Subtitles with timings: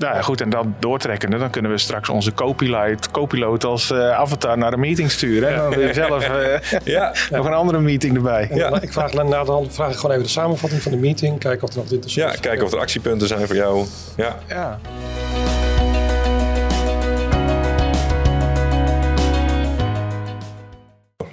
[0.00, 4.10] Nou ja, goed, en dan doortrekkende, dan kunnen we straks onze copilot, copilot als uh,
[4.10, 5.48] avatar naar een meeting sturen.
[5.48, 7.14] En dan wil je zelf uh, ja.
[7.30, 8.50] nog een andere meeting erbij.
[8.54, 8.80] Ja.
[8.80, 11.38] Ik vraag na de hand vraag ik gewoon even de samenvatting van de meeting.
[11.38, 12.14] Kijken of er nog dit is.
[12.14, 13.86] Ja, kijken of er actiepunten zijn voor jou.
[14.16, 14.38] Ja.
[14.48, 14.80] ja.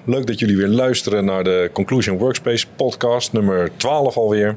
[0.06, 4.56] Leuk dat jullie weer luisteren naar de Conclusion Workspace podcast nummer 12 alweer.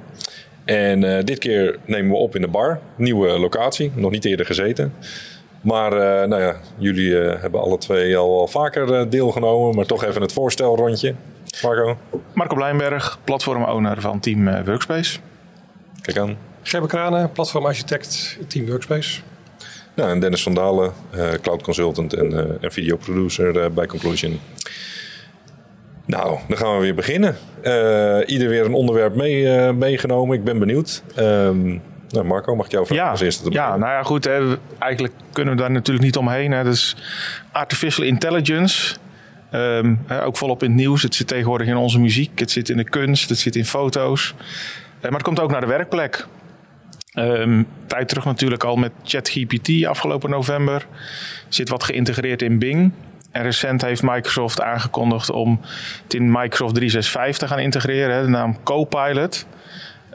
[0.70, 2.80] En uh, dit keer nemen we op in de bar.
[2.96, 4.94] Nieuwe locatie, nog niet eerder gezeten.
[5.60, 10.04] Maar uh, nou ja, jullie uh, hebben alle twee al, al vaker deelgenomen, maar toch
[10.04, 11.14] even het voorstelrondje.
[11.62, 11.96] Marco?
[12.32, 15.18] Marco Blijnberg, platform-owner van Team Workspace.
[16.02, 16.36] Kijk aan.
[16.62, 19.20] Gerben Kranen, platformarchitect Team Workspace.
[19.94, 20.92] Nou, en Dennis van Dalen,
[21.42, 24.40] cloud consultant en, en videoproducer bij Conclusion.
[26.10, 27.36] Nou, dan gaan we weer beginnen.
[27.62, 30.36] Uh, ieder weer een onderwerp mee, uh, meegenomen.
[30.36, 31.02] Ik ben benieuwd.
[31.18, 34.24] Um, nou Marco, mag ik jou vragen ja, als eerste te Ja, nou ja, goed.
[34.24, 34.56] Hè.
[34.78, 36.52] Eigenlijk kunnen we daar natuurlijk niet omheen.
[36.52, 36.64] Hè.
[36.64, 36.96] Dus
[37.52, 38.96] artificial intelligence.
[39.52, 41.02] Um, hè, ook volop in het nieuws.
[41.02, 42.38] Het zit tegenwoordig in onze muziek.
[42.38, 43.28] Het zit in de kunst.
[43.28, 44.34] Het zit in foto's.
[44.96, 46.26] Uh, maar het komt ook naar de werkplek.
[47.14, 50.86] Um, tijd terug natuurlijk al met ChatGPT afgelopen november.
[51.48, 52.92] Zit wat geïntegreerd in Bing.
[53.30, 55.60] En recent heeft Microsoft aangekondigd om
[56.02, 59.46] het in Microsoft 365 te gaan integreren, de naam Copilot.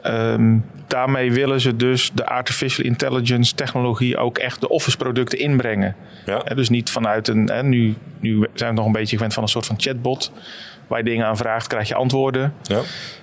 [0.06, 5.96] Um, daarmee willen ze dus de artificial intelligence technologie ook echt de Office producten inbrengen.
[6.24, 6.38] Ja.
[6.38, 7.50] dus niet vanuit een.
[7.68, 10.32] Nu, nu zijn we nog een beetje gewend van een soort van chatbot.
[10.86, 12.54] Waar je dingen aan vraagt, krijg je antwoorden.
[12.62, 12.76] Ja.
[12.76, 12.82] Uh,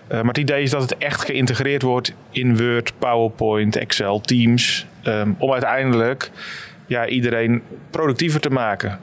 [0.09, 4.85] maar het idee is dat het echt geïntegreerd wordt in Word, PowerPoint, Excel, Teams.
[5.03, 6.31] Um, om uiteindelijk
[6.85, 8.99] ja, iedereen productiever te maken.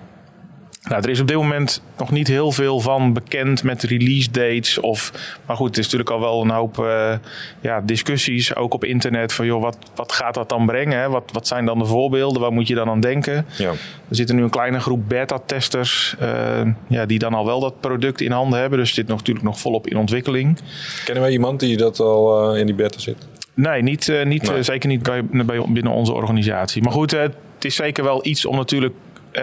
[0.89, 4.79] Nou, er is op dit moment nog niet heel veel van bekend met release dates.
[4.79, 5.13] Of,
[5.47, 7.13] maar goed, het is natuurlijk al wel een hoop uh,
[7.61, 9.33] ja, discussies, ook op internet.
[9.33, 11.11] Van joh, wat, wat gaat dat dan brengen?
[11.11, 12.41] Wat, wat zijn dan de voorbeelden?
[12.41, 13.47] Waar moet je dan aan denken?
[13.59, 13.71] Ja.
[14.09, 18.21] Er zitten nu een kleine groep beta-testers uh, ja, die dan al wel dat product
[18.21, 18.79] in handen hebben.
[18.79, 20.59] Dus zit nog, natuurlijk nog volop in ontwikkeling.
[21.05, 23.27] Kennen wij iemand die dat al uh, in die beta zit?
[23.55, 24.63] Nee, niet, niet, nee.
[24.63, 26.83] zeker niet bij, bij, binnen onze organisatie.
[26.83, 28.95] Maar goed, het is zeker wel iets om natuurlijk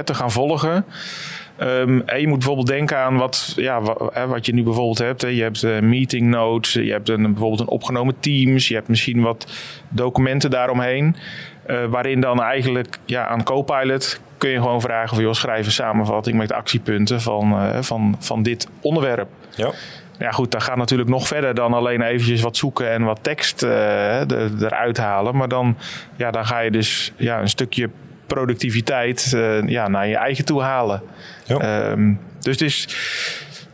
[0.03, 0.85] te gaan volgen.
[1.61, 3.81] Um, en je moet bijvoorbeeld denken aan wat, ja,
[4.27, 5.21] wat, je nu bijvoorbeeld hebt.
[5.21, 5.27] Hè.
[5.27, 9.21] Je hebt uh, meeting notes, je hebt een, bijvoorbeeld een opgenomen Teams, je hebt misschien
[9.21, 9.51] wat
[9.89, 11.15] documenten daaromheen.
[11.67, 15.71] Uh, waarin dan eigenlijk ja, aan Copilot kun je gewoon vragen van joh, schrijf een
[15.71, 19.29] samenvatting met actiepunten van, uh, van, van dit onderwerp.
[19.55, 19.71] Ja.
[20.19, 23.63] Ja goed, dat gaat natuurlijk nog verder dan alleen eventjes wat zoeken en wat tekst
[23.63, 24.19] uh,
[24.61, 25.35] eruit halen.
[25.35, 25.77] Maar dan,
[26.15, 27.89] ja, dan ga je dus ja, een stukje
[28.27, 31.01] productiviteit uh, ja, naar je eigen toe halen.
[31.45, 31.89] Ja.
[31.89, 32.87] Um, dus het is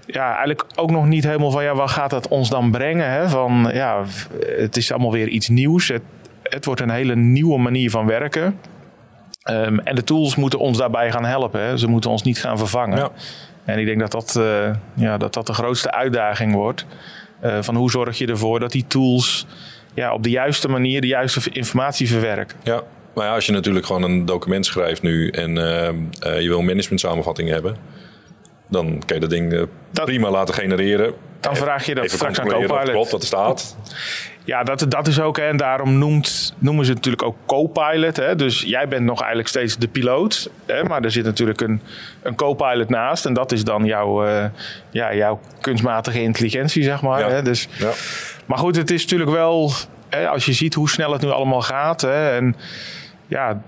[0.06, 3.10] ja, eigenlijk ook nog niet helemaal van ja, wat gaat dat ons dan brengen?
[3.10, 3.30] Hè?
[3.30, 4.04] Van ja,
[4.58, 5.88] het is allemaal weer iets nieuws.
[5.88, 6.02] Het,
[6.44, 8.60] het wordt een hele nieuwe manier van werken.
[9.50, 11.62] Um, en de tools moeten ons daarbij gaan helpen.
[11.62, 11.78] Hè?
[11.78, 12.98] Ze moeten ons niet gaan vervangen.
[12.98, 13.10] Ja.
[13.66, 16.86] En ik denk dat dat, uh, ja, dat dat de grootste uitdaging wordt.
[17.44, 19.48] Uh, van hoe zorg je ervoor dat die tools
[19.94, 22.58] ja, op de juiste manier de juiste informatie verwerken.
[22.64, 22.82] Ja,
[23.14, 26.60] maar ja, als je natuurlijk gewoon een document schrijft nu en uh, uh, je wil
[26.60, 27.76] een management samenvatting hebben,
[28.70, 31.14] dan kan je dat ding dat, prima laten genereren.
[31.40, 32.70] Dan vraag je dat Even straks aan Copilot.
[32.70, 33.78] Dat klopt, dat er staat.
[34.46, 35.38] Ja, dat, dat is ook.
[35.38, 38.16] Hè, en daarom noemt, noemen ze natuurlijk ook Copilot.
[38.16, 38.36] Hè.
[38.36, 40.50] Dus jij bent nog eigenlijk steeds de piloot.
[40.66, 41.82] Hè, maar er zit natuurlijk een,
[42.22, 43.26] een Copilot naast.
[43.26, 44.26] En dat is dan jouw,
[44.90, 47.20] ja, jouw kunstmatige intelligentie, zeg maar.
[47.20, 47.30] Ja.
[47.30, 47.42] Hè.
[47.42, 47.92] Dus, ja.
[48.46, 49.72] Maar goed, het is natuurlijk wel...
[50.10, 52.02] Hè, als je ziet hoe snel het nu allemaal gaat...
[52.02, 52.56] Hè, en
[53.34, 53.62] ja,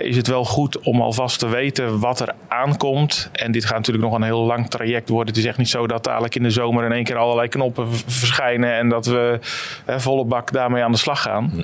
[0.00, 3.30] is het wel goed om alvast te weten wat er aankomt.
[3.32, 5.34] En dit gaat natuurlijk nog een heel lang traject worden.
[5.34, 7.88] Het is echt niet zo dat dadelijk in de zomer in één keer allerlei knoppen
[8.06, 9.38] verschijnen en dat we
[9.84, 11.50] hè, volle bak daarmee aan de slag gaan.
[11.50, 11.58] Hm.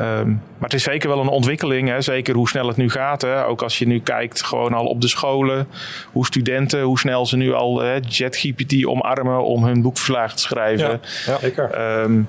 [0.00, 3.22] Um, maar het is zeker wel een ontwikkeling, hè, zeker hoe snel het nu gaat.
[3.22, 3.46] Hè.
[3.46, 5.68] Ook als je nu kijkt gewoon al op de scholen,
[6.12, 11.00] hoe studenten, hoe snel ze nu al JetGPT omarmen om hun boekverslagen te schrijven.
[11.26, 11.38] Ja, ja.
[11.38, 12.00] zeker.
[12.00, 12.28] Um,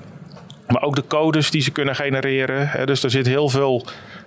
[0.68, 2.68] maar ook de codes die ze kunnen genereren.
[2.68, 2.86] Hè.
[2.86, 3.86] Dus er zit heel veel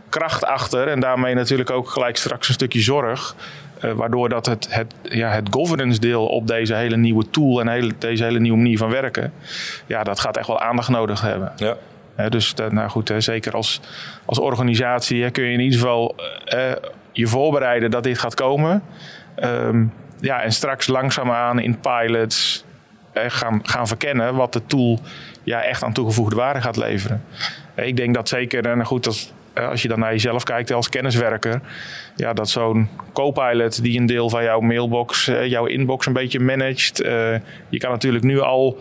[0.10, 3.36] kracht achter en daarmee natuurlijk ook gelijk straks een stukje zorg.
[3.84, 7.68] Uh, waardoor dat het, het, ja, het governance deel op deze hele nieuwe tool en
[7.68, 9.34] hele, deze hele nieuwe manier van werken,
[9.86, 11.52] ja, dat gaat echt wel aandacht nodig hebben.
[11.56, 11.76] Ja.
[12.20, 13.82] Uh, dus nou goed, zeker als,
[14.26, 16.16] als organisatie kun je in ieder geval
[17.12, 18.84] je voorbereiden dat dit gaat komen.
[19.44, 22.66] Um, ja, en straks langzaamaan in pilots
[23.14, 25.00] gaan, gaan verkennen wat de tool
[25.44, 27.24] ja, echt aan toegevoegde waarde gaat leveren.
[27.76, 31.62] ik denk dat zeker, en goed, dat als je dan naar jezelf kijkt als kenniswerker,
[32.16, 37.04] ja, dat zo'n co-pilot die een deel van jouw mailbox, jouw inbox een beetje managt.
[37.04, 37.10] Uh,
[37.70, 38.80] je kan natuurlijk nu al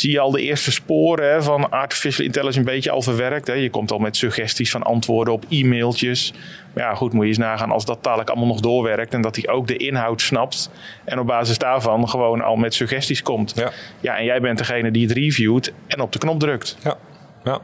[0.00, 3.46] zie je al de eerste sporen hè, van artificial intelligence een beetje al verwerkt.
[3.46, 3.52] Hè.
[3.52, 6.32] Je komt al met suggesties van antwoorden op e-mailtjes.
[6.74, 9.36] Maar ja, goed, moet je eens nagaan als dat dadelijk allemaal nog doorwerkt en dat
[9.36, 10.70] hij ook de inhoud snapt.
[11.04, 13.52] En op basis daarvan gewoon al met suggesties komt.
[13.56, 13.70] Ja.
[14.00, 16.76] ja en jij bent degene die het reviewt en op de knop drukt.
[16.82, 16.96] Ja.
[17.44, 17.60] ja.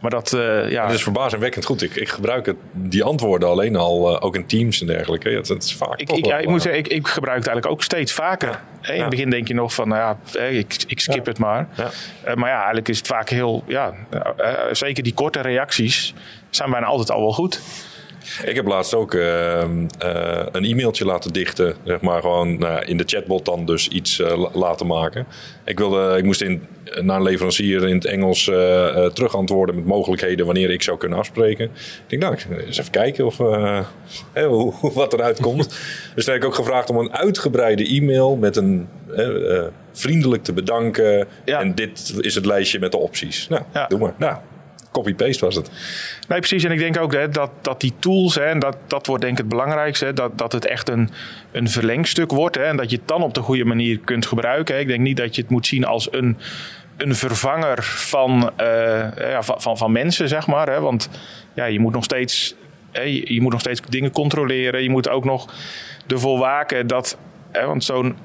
[0.00, 0.86] Maar dat, uh, ja.
[0.86, 1.82] Dat is verbazingwekkend goed.
[1.82, 5.30] Ik, ik gebruik het, die antwoorden alleen al, uh, ook in Teams en dergelijke.
[5.30, 6.00] Dat is vaak.
[6.00, 8.60] Ik, ik, ja, ik moet zeggen, ik, ik gebruik het eigenlijk ook steeds vaker.
[8.80, 8.92] Ja.
[8.92, 11.68] In het begin denk je nog van, nou ja, ik, ik skip het maar.
[11.78, 13.94] Uh, maar ja, eigenlijk is het vaak heel, ja,
[14.72, 16.14] zeker die korte reacties
[16.50, 17.60] zijn bijna altijd al wel goed.
[18.44, 21.74] Ik heb laatst ook uh, uh, een e-mailtje laten dichten.
[21.84, 25.26] Zeg maar gewoon nou, in de chatbot dan dus iets uh, laten maken.
[25.64, 26.66] Ik, wilde, ik moest in,
[27.00, 28.44] naar een leverancier in het Engels
[29.14, 31.64] terug antwoorden met mogelijkheden wanneer ik zou kunnen afspreken.
[32.06, 33.36] Ik denk, nou, eens even kijken of,
[34.34, 35.68] hoe, wat eruit komt.
[36.14, 38.88] dus toen heb ik ook gevraagd om een uitgebreide e-mail met een
[39.92, 41.28] vriendelijk te bedanken.
[41.44, 41.60] Ja.
[41.60, 43.48] En dit is het lijstje met de opties.
[43.48, 43.86] Nou, ja.
[43.86, 44.14] doe maar.
[44.16, 44.36] Nou,
[44.92, 45.70] copy-paste was het.
[46.28, 46.64] Nee, precies.
[46.64, 49.38] En ik denk ook hè, dat, dat die tools, hè, dat, dat wordt denk ik
[49.38, 51.10] het belangrijkste, dat, dat het echt een,
[51.52, 52.56] een verlengstuk wordt.
[52.56, 54.80] Hè, en dat je het dan op de goede manier kunt gebruiken.
[54.80, 56.38] Ik denk niet dat je het moet zien als een,
[56.96, 58.66] een vervanger van, uh,
[59.16, 60.70] ja, van, van, mensen, zeg maar.
[60.70, 60.80] Hè.
[60.80, 61.08] Want
[61.54, 62.54] ja, je moet nog steeds.
[62.92, 64.82] Hè, je, je moet nog steeds dingen controleren.
[64.82, 65.54] Je moet ook nog
[66.06, 67.18] ervoor waken dat.
[67.52, 68.16] Hè, want zo'n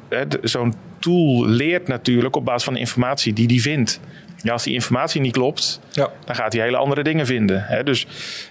[0.42, 4.00] zo'n tool leert natuurlijk op basis van de informatie die die vindt.
[4.46, 6.10] Ja, als die informatie niet klopt, ja.
[6.26, 7.64] dan gaat hij hele andere dingen vinden.
[7.64, 7.84] Hè?
[7.84, 8.08] Dus,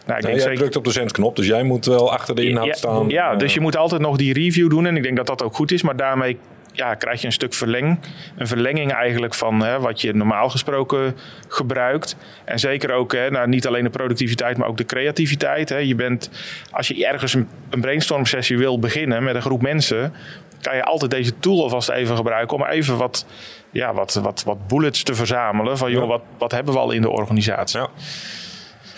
[0.07, 2.77] nou, ik denk jij drukt op de zendknop, dus jij moet wel achter de inhoud
[2.77, 3.09] staan.
[3.09, 4.87] Ja, uh, dus je moet altijd nog die review doen.
[4.87, 5.83] En ik denk dat dat ook goed is.
[5.83, 6.39] Maar daarmee
[6.73, 7.99] ja, krijg je een stuk verleng,
[8.37, 11.17] een verlenging eigenlijk van hè, wat je normaal gesproken
[11.49, 12.17] gebruikt.
[12.45, 15.69] En zeker ook hè, nou, niet alleen de productiviteit, maar ook de creativiteit.
[15.69, 15.79] Hè.
[15.79, 16.31] Je bent,
[16.71, 20.13] als je ergens een, een brainstorm sessie wil beginnen met een groep mensen,
[20.61, 23.27] kan je altijd deze tool alvast even gebruiken om even wat,
[23.75, 25.79] ja, wat, wat, wat bullets te verzamelen.
[25.79, 27.81] Van joh, wat, wat hebben we al in de organisatie?
[27.81, 27.89] Ja.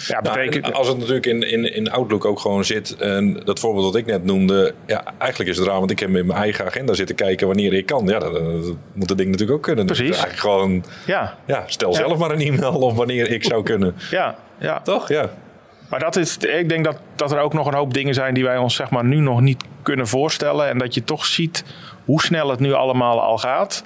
[0.06, 0.62] Ja, nou, betekent...
[0.62, 3.94] Nou, als het natuurlijk in, in, in Outlook ook gewoon zit, en dat voorbeeld dat
[3.94, 6.94] ik net noemde, ja, eigenlijk is het raar, want ik heb in mijn eigen agenda
[6.94, 8.06] zitten kijken wanneer ik kan.
[8.06, 9.87] Ja, dat, dat moet het ding natuurlijk ook kunnen.
[9.87, 10.06] Precies.
[10.06, 11.37] Dus eigenlijk gewoon, ja.
[11.46, 11.96] Ja, stel ja.
[11.96, 13.94] zelf maar een e-mail of wanneer ik zou kunnen.
[14.11, 14.81] Ja, ja.
[14.81, 15.08] Toch?
[15.08, 15.31] Ja.
[15.88, 18.44] Maar dat is, ik denk dat, dat er ook nog een hoop dingen zijn die
[18.44, 20.69] wij ons zeg maar, nu nog niet kunnen voorstellen.
[20.69, 21.64] En dat je toch ziet
[22.05, 23.84] hoe snel het nu allemaal al gaat.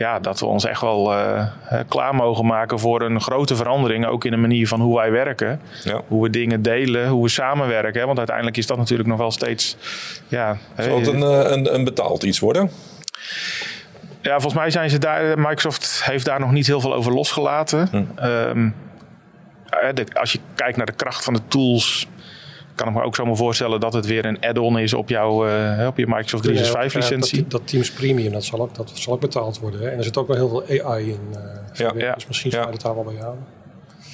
[0.00, 1.46] Ja, dat we ons echt wel uh,
[1.88, 4.06] klaar mogen maken voor een grote verandering.
[4.06, 5.60] Ook in de manier van hoe wij werken.
[5.84, 6.00] Ja.
[6.08, 8.06] Hoe we dingen delen, hoe we samenwerken.
[8.06, 9.76] Want uiteindelijk is dat natuurlijk nog wel steeds.
[10.28, 11.20] Ja, Zal het een,
[11.52, 12.70] een, een betaald iets worden?
[14.20, 15.38] Ja, volgens mij zijn ze daar.
[15.38, 17.88] Microsoft heeft daar nog niet heel veel over losgelaten.
[17.90, 18.26] Hm.
[18.26, 18.74] Um,
[20.12, 22.06] als je kijkt naar de kracht van de tools,
[22.80, 25.46] kan ik me ook zo maar voorstellen dat het weer een add-on is op, jouw,
[25.46, 27.42] uh, op je Microsoft 365 licentie.
[27.42, 29.80] dat, dat, Teams Premium, dat zal ook, dat zal ook betaald worden.
[29.80, 29.88] Hè?
[29.88, 31.20] En er zit ook wel heel veel AI in.
[31.32, 31.38] Uh,
[31.72, 33.44] ja, ja, dus misschien je het daar wel bij houden.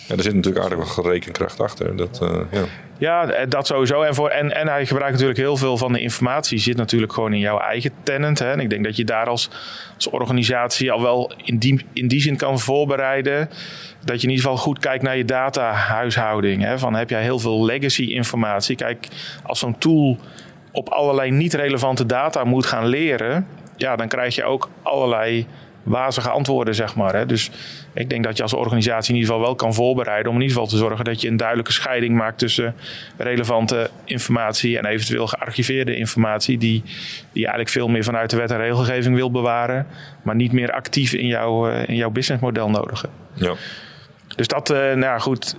[0.07, 1.97] Ja, er zit natuurlijk aardig wat rekenkracht achter.
[1.97, 2.65] Dat, uh, ja.
[2.99, 4.03] ja, dat sowieso.
[4.03, 6.59] En, en, en hij gebruikt natuurlijk heel veel van de informatie.
[6.59, 8.39] Zit natuurlijk gewoon in jouw eigen tenant.
[8.39, 8.51] Hè.
[8.51, 9.51] En ik denk dat je daar als,
[9.95, 13.49] als organisatie al wel in die, in die zin kan voorbereiden.
[14.05, 16.63] Dat je in ieder geval goed kijkt naar je datahuishouding.
[16.63, 16.79] Hè.
[16.79, 18.77] Van heb jij heel veel legacy informatie?
[18.77, 19.09] Kijk,
[19.43, 20.19] als zo'n tool
[20.73, 23.47] op allerlei niet relevante data moet gaan leren.
[23.77, 25.47] Ja, dan krijg je ook allerlei
[25.87, 27.15] wazige antwoorden, zeg maar.
[27.15, 27.27] Hè.
[27.27, 27.51] Dus
[27.95, 30.57] ik denk dat je als organisatie in ieder geval wel kan voorbereiden om in ieder
[30.57, 32.75] geval te zorgen dat je een duidelijke scheiding maakt tussen
[33.17, 36.93] relevante informatie en eventueel gearchiveerde informatie, die, die
[37.33, 39.87] je eigenlijk veel meer vanuit de wet en regelgeving wil bewaren,
[40.23, 43.15] maar niet meer actief in, jouw in jouw businessmodel nodig hebt.
[43.35, 43.55] Ja.
[44.37, 45.57] Dus dat, uh, nou ja, goed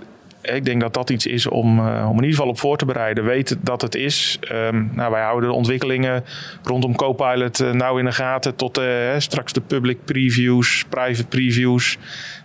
[0.54, 2.84] ik denk dat dat iets is om, uh, om in ieder geval op voor te
[2.84, 3.24] bereiden.
[3.24, 4.38] Weet dat het is.
[4.52, 6.24] Um, nou, wij houden de ontwikkelingen
[6.62, 8.56] rondom Copilot uh, nauw in de gaten.
[8.56, 8.80] Tot
[9.18, 11.98] straks de public previews, private previews.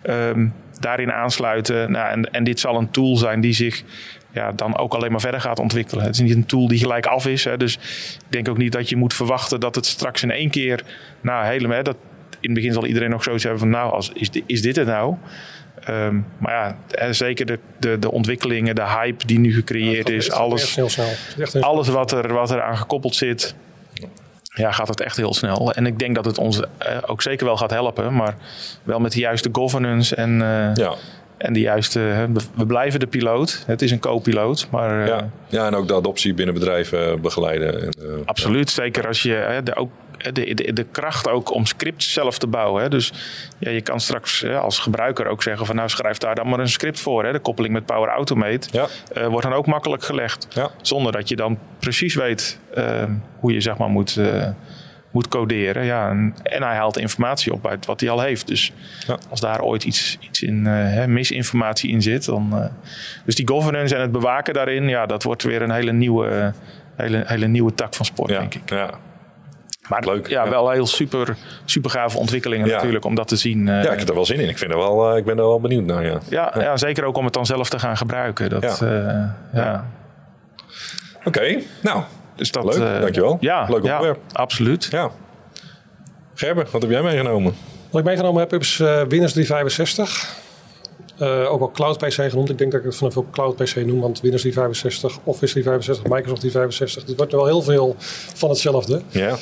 [0.09, 1.91] Um, daarin aansluiten.
[1.91, 3.83] Nou, en, en dit zal een tool zijn die zich
[4.31, 6.05] ja, dan ook alleen maar verder gaat ontwikkelen.
[6.05, 7.43] Het is niet een tool die gelijk af is.
[7.43, 7.57] Hè.
[7.57, 7.75] Dus
[8.13, 10.83] ik denk ook niet dat je moet verwachten dat het straks in één keer...
[11.21, 11.95] Nou, helemaal, dat,
[12.29, 13.69] in het begin zal iedereen nog zoiets hebben van...
[13.69, 15.15] nou, als, is, is dit het nou?
[15.89, 20.31] Um, maar ja, zeker de, de, de ontwikkelingen, de hype die nu gecreëerd ja, is,
[20.31, 21.07] alles, heel snel.
[21.59, 23.55] alles wat er, wat er aan gekoppeld zit,
[24.55, 25.73] ja, gaat het echt heel snel.
[25.73, 26.65] En ik denk dat het ons uh,
[27.05, 28.35] ook zeker wel gaat helpen, maar
[28.83, 30.93] wel met de juiste governance en, uh, ja.
[31.43, 32.29] En de juiste.
[32.55, 33.63] we blijven de piloot.
[33.65, 35.01] Het is een co-piloot, maar.
[35.01, 35.29] Uh, ja.
[35.47, 37.81] ja, en ook de adoptie binnen bedrijven begeleiden.
[37.81, 37.93] En,
[38.25, 42.47] absoluut, zeker als je de, ook de, de, de kracht ook om scripts zelf te
[42.47, 42.81] bouwen.
[42.81, 42.89] Hè.
[42.89, 43.13] Dus
[43.59, 46.59] ja, je kan straks hè, als gebruiker ook zeggen van nou schrijf daar dan maar
[46.59, 47.25] een script voor.
[47.25, 47.31] Hè.
[47.31, 48.87] De koppeling met Power Automate ja.
[49.17, 50.47] uh, wordt dan ook makkelijk gelegd.
[50.81, 53.03] Zonder dat je dan precies weet uh,
[53.39, 54.19] hoe je zeg maar moet,
[55.13, 55.85] moet coderen.
[55.85, 58.47] Ja, en, en, hij haalt informatie op uit wat hij al heeft.
[58.47, 58.73] Dus
[59.07, 59.17] ja.
[59.29, 62.71] als daar ooit iets, iets in uh, misinformatie in zit, dan.
[63.25, 66.53] dus die governance en het bewaken daarin, ja, dat wordt weer een hele nieuwe,
[66.95, 68.69] hele, hele nieuwe tak van sport, denk ik.
[68.69, 68.89] Ja.
[69.87, 70.27] Maar leuk.
[70.27, 73.65] Ja, wel heel super, super gave ontwikkelingen natuurlijk om dat te zien.
[73.65, 74.49] ja, ik heb er wel zin in.
[74.49, 76.05] Ik, vind er wel, ik ben er wel benieuwd naar.
[76.05, 76.19] Ja.
[76.29, 76.77] Ja, ja.
[76.77, 78.49] zeker ook om het dan zelf te gaan gebruiken.
[78.49, 78.83] Dat,
[79.53, 79.85] ja.
[81.23, 82.03] Oké, nou,
[82.35, 83.37] dus dat, leuk, uh, dankjewel.
[83.39, 84.19] Ja, leuk onderwerp.
[84.27, 84.87] Ja, absoluut.
[84.91, 85.11] Ja.
[86.33, 87.55] Gerber, wat heb jij meegenomen?
[87.89, 90.41] Wat ik meegenomen heb is uh, Windows 365.
[91.21, 92.49] Uh, ook wel Cloud PC genoemd.
[92.49, 96.03] Ik denk dat ik het vanaf ook Cloud PC noem, want Windows 365, Office 365,
[96.03, 97.95] Microsoft 365, het wordt er wel heel veel
[98.35, 99.01] van hetzelfde.
[99.09, 99.37] Ja.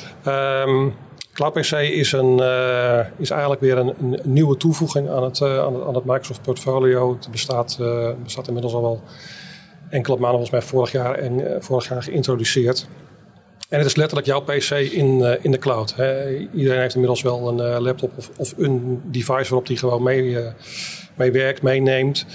[0.64, 0.94] Um,
[1.32, 5.58] Cloud PC is, een, uh, is eigenlijk weer een, een, nieuwe toevoeging aan het, uh,
[5.58, 7.12] aan het, aan het Microsoft portfolio.
[7.12, 7.78] Het bestaat,
[8.22, 9.02] bestaat inmiddels al wel
[9.92, 12.86] enkele maanden, volgens mij vorig jaar, en, vorig jaar geïntroduceerd.
[13.68, 15.94] En het is letterlijk jouw PC in, in de cloud.
[15.94, 16.38] Hè.
[16.38, 20.38] Iedereen heeft inmiddels wel een laptop of, of, een device waarop die gewoon mee
[21.14, 22.26] mee werkt, meeneemt.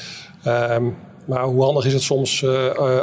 [0.43, 0.85] Ehm,
[1.25, 2.45] maar hoe handig is het soms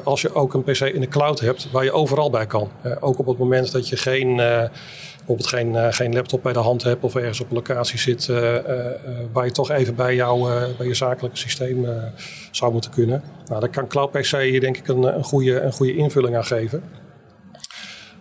[0.05, 2.71] als je ook een PC in de cloud hebt waar je overal bij kan.
[3.01, 4.41] Ook op het moment dat je geen,
[5.27, 8.27] bijvoorbeeld geen, geen laptop bij de hand hebt of ergens op een locatie zit
[9.33, 11.87] waar je toch even bij, jou, bij je zakelijke systeem
[12.51, 13.23] zou moeten kunnen.
[13.47, 16.83] Nou, daar kan Cloud PC denk ik een, een, goede, een goede invulling aan geven.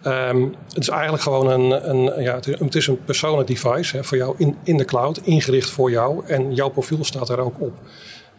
[0.08, 4.18] Um, het is eigenlijk gewoon een, een, ja, het is een persoonlijk device hè, voor
[4.18, 6.26] jou in, in de cloud, ingericht voor jou.
[6.28, 7.74] En jouw profiel staat er ook op.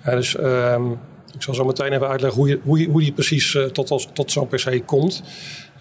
[0.04, 0.98] dus um,
[1.34, 4.14] ik zal zo meteen even uitleggen hoe, je, hoe, je, hoe die precies uh, tot,
[4.14, 5.22] tot zo'n PC komt.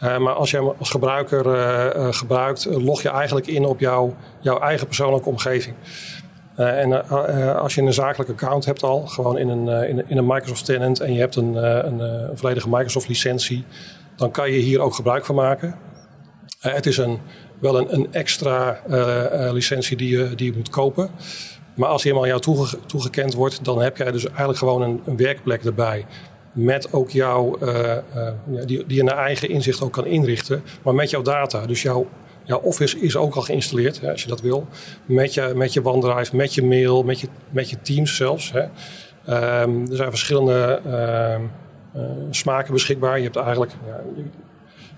[0.04, 4.16] Uh, maar als je hem als gebruiker uh, gebruikt, log je eigenlijk in op jouw,
[4.40, 5.76] jouw eigen persoonlijke omgeving.
[6.56, 7.10] en
[7.60, 11.14] als je een zakelijk account hebt al, gewoon in een, in, een Microsoft tenant en
[11.14, 13.64] je hebt een, een, een volledige Microsoft licentie,
[14.16, 15.76] dan kan je hier ook gebruik van maken.
[16.60, 17.20] Het is een,
[17.60, 18.80] wel een, een extra
[19.52, 21.10] licentie die je, die je moet kopen.
[21.74, 25.18] Maar als die helemaal jou toege, toegekend wordt, dan heb jij dus eigenlijk gewoon een,
[25.18, 26.06] werkplek erbij.
[26.52, 27.58] Met ook jouw,
[28.66, 31.66] die, die je naar eigen inzicht ook kan inrichten, maar met jouw data.
[31.66, 32.08] Dus jouw,
[32.62, 34.68] Office is ook al geïnstalleerd, hè, als je dat wil.
[35.06, 38.52] Met je, met je OneDrive, met je mail, met je, met je Teams zelfs.
[38.52, 38.62] Hè.
[39.62, 43.18] Um, er zijn verschillende uh, uh, smaken beschikbaar.
[43.18, 44.02] Je hebt eigenlijk ja,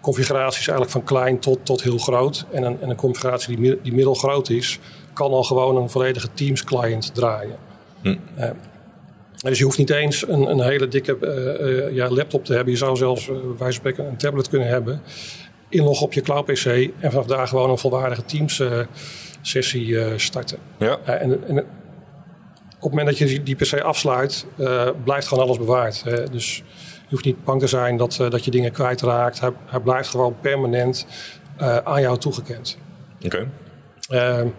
[0.01, 2.46] configuraties eigenlijk van klein tot, tot heel groot.
[2.51, 4.79] En een, en een configuratie die, die middelgroot is,
[5.15, 7.57] kan al gewoon een volledige Teams client draaien.
[8.01, 8.17] Hm.
[8.38, 8.50] Uh,
[9.38, 12.74] dus je hoeft niet eens een, een hele dikke uh, ja, laptop te hebben.
[12.74, 15.01] Je zou zelfs bij spreken een tablet kunnen hebben.
[15.69, 16.65] Inloggen op je cloud PC
[17.00, 18.63] en vanaf daar gewoon een volwaardige Teams
[19.41, 20.57] sessie starten.
[20.77, 21.00] Ja.
[21.05, 21.65] en, en
[22.86, 26.03] op het moment dat je die PC afsluit, uh, blijft gewoon alles bewaard.
[26.03, 26.29] Hè.
[26.29, 26.55] Dus
[26.86, 29.39] je hoeft niet bang te zijn dat, uh, dat je dingen kwijtraakt.
[29.39, 31.05] Hij, hij blijft gewoon permanent
[31.62, 32.77] uh, aan jou toegekend.
[33.24, 33.48] Oké.
[34.07, 34.53] Okay.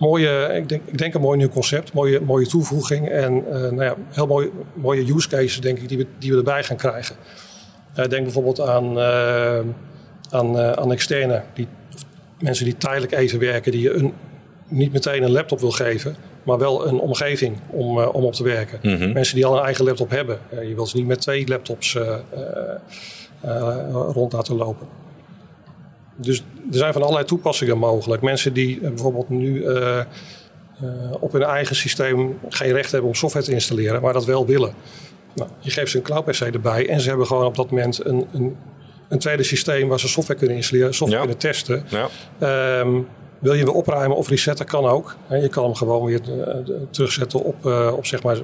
[0.00, 3.94] Mooie, ik denk, ik denk een mooi nieuw concept, mooie, mooie toevoeging en nou ja,
[4.10, 7.16] heel mooie, mooie use cases denk ik die we, die we erbij gaan krijgen.
[7.94, 8.98] denk bijvoorbeeld aan,
[10.30, 11.66] aan, aan externe, die,
[12.40, 14.12] mensen die tijdelijk even werken, die je een,
[14.68, 18.42] niet meteen een laptop wil geven, maar wel een omgeving om, uh, om op te
[18.42, 18.78] werken.
[18.82, 19.12] Mhm.
[19.12, 20.38] Mensen die al een eigen laptop hebben.
[20.54, 22.14] Uh, je wilt ze niet met twee laptops uh,
[24.12, 24.86] rond laten lopen.
[26.22, 26.38] Dus
[26.70, 28.22] er zijn van allerlei toepassingen mogelijk.
[28.22, 29.64] Mensen die bijvoorbeeld nu
[31.20, 34.74] op hun eigen systeem geen recht hebben om software te installeren, maar dat wel willen.
[35.34, 38.04] Nou, je geeft ze een cloud PC erbij en ze hebben gewoon op dat moment
[38.04, 38.56] een, een,
[39.08, 41.26] een tweede systeem waar ze software kunnen installeren, software ja.
[41.26, 41.84] kunnen testen.
[42.38, 42.80] Ja.
[42.80, 43.06] Um,
[43.38, 45.16] wil je weer opruimen of resetten, kan ook.
[45.28, 46.54] Je kan hem gewoon weer eh,
[46.90, 47.64] terugzetten op,
[47.96, 48.36] op zeg maar,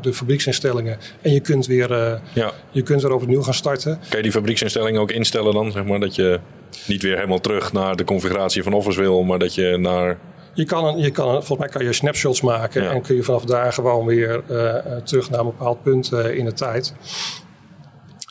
[0.00, 0.98] de fabrieksinstellingen.
[1.20, 2.52] En je kunt weer, ja.
[2.70, 3.98] je kunt weer overnieuw gaan starten.
[4.08, 5.72] Kan je die fabrieksinstellingen ook instellen dan?
[5.72, 6.40] Zeg maar, dat je
[6.86, 10.18] niet weer helemaal terug naar de configuratie van Office wil, maar dat je naar...
[10.54, 12.90] Je kan, je kan, volgens mij kan je snapshots maken ja.
[12.90, 16.52] en kun je vanaf daar gewoon weer uh, terug naar een bepaald punt in de
[16.52, 16.94] tijd.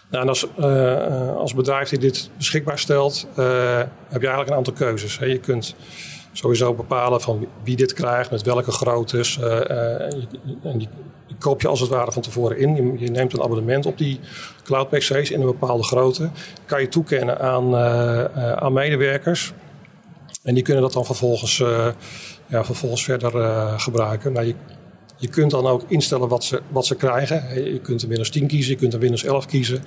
[0.09, 4.73] Nou, en als, uh, als bedrijf die dit beschikbaar stelt, heb je eigenlijk een aantal
[4.73, 5.19] keuzes.
[5.19, 5.25] Hè.
[5.25, 5.75] Je kunt
[6.31, 9.39] sowieso bepalen van wie dit krijgt, met welke groottes.
[10.63, 10.89] En die,
[11.39, 12.97] koop je als het ware van tevoren in.
[12.99, 14.19] Je, neemt een abonnement op die
[14.63, 16.29] cloud PC's in een bepaalde grootte.
[16.65, 17.75] Kan je toekennen aan,
[18.55, 19.53] aan medewerkers.
[20.43, 21.57] En die kunnen dat dan vervolgens,
[22.47, 23.31] ja, vervolgens verder
[23.79, 24.33] gebruiken.
[24.33, 24.55] Nou, je,
[25.17, 27.63] je kunt dan ook instellen wat ze, wat ze krijgen.
[27.71, 29.83] Je kunt een Windows 10 kiezen, je kunt een Windows 11 kiezen.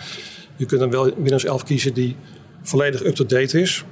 [0.56, 2.16] Je kunt een Windows 11 kiezen die
[2.62, 3.84] volledig up-to-date is.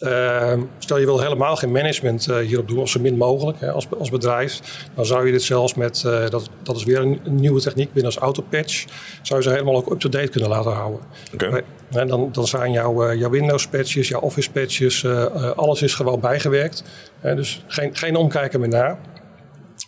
[0.00, 3.72] Ehm, stel je wil helemaal geen management uh, hierop doen, of zo min mogelijk hè,
[3.72, 4.60] als, als bedrijf.
[4.94, 8.12] Dan zou je dit zelfs met, uh, dat, dat is weer een, nieuwe techniek binnen
[8.12, 8.84] als autopatch.
[9.22, 11.00] Zou je ze helemaal ook up-to-date kunnen laten houden.
[11.34, 11.64] Okay.
[11.90, 15.06] En dan, dan zijn jouw, jouw Windows patches, jouw Office patches,
[15.56, 16.84] alles is gewoon bijgewerkt.
[17.22, 18.98] dus geen, geen omkijken meer naar.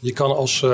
[0.01, 0.67] Je kan als,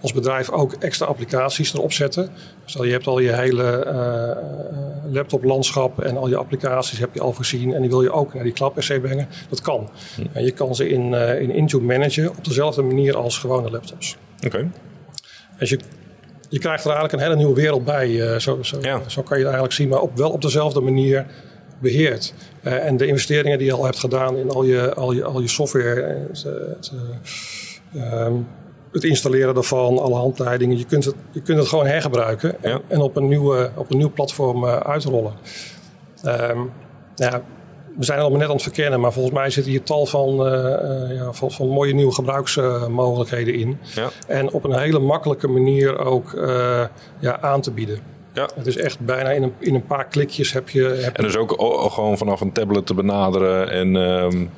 [0.00, 2.30] als bedrijf ook extra applicaties erop zetten.
[2.64, 7.32] Stel je hebt al je hele uh, laptoplandschap en al je applicaties heb je al
[7.32, 9.28] voorzien en die wil je ook naar die cloud PC brengen.
[9.48, 9.90] Dat kan.
[10.14, 10.22] Hm.
[10.32, 14.16] En je kan ze in, uh, in Intune managen op dezelfde manier als gewone laptops.
[14.46, 14.70] Oké.
[15.58, 15.78] Dus je,
[16.48, 18.08] je krijgt er eigenlijk een hele nieuwe wereld bij.
[18.08, 19.00] Uh, zo, zo, ja.
[19.06, 21.26] zo kan je het eigenlijk zien, maar op, wel op dezelfde manier
[21.78, 22.34] beheerd.
[22.62, 25.48] en de investeringen die je al hebt gedaan in al je, al je, al je
[25.48, 26.26] software.
[26.28, 26.92] Het, het,
[27.94, 28.46] um,
[28.92, 30.78] het installeren daarvan, alle handleidingen.
[30.78, 33.96] Je kunt het, je kunt het gewoon hergebruiken en, en op, een nieuwe, op een
[33.96, 35.32] nieuw platform uh, uitrollen.
[36.24, 36.72] Um,
[37.14, 37.42] ja,
[37.96, 40.52] we zijn allemaal net aan het verkennen, maar volgens mij zitten hier tal van, uh,
[40.52, 43.78] uh, ja, van, van, mooie nieuwe gebruiksmogelijkheden in.
[43.94, 44.08] Ja.
[44.26, 46.32] En op een hele makkelijke manier ook
[47.18, 47.98] ja, aan te bieden.
[48.32, 48.48] Ja.
[48.54, 50.82] Het is echt bijna in een, in een paar klikjes heb je...
[50.82, 51.54] Heb en dus ook
[51.92, 53.70] gewoon vanaf een tablet te benaderen.
[53.70, 54.50] En um,